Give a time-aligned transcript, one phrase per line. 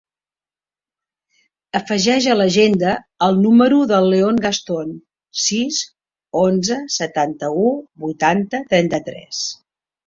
[1.79, 2.95] Afegeix a l'agenda
[3.27, 4.91] el número del León Gaston:
[5.45, 5.81] sis,
[6.49, 7.71] onze, setanta-u,
[8.09, 9.47] vuitanta, trenta-tres.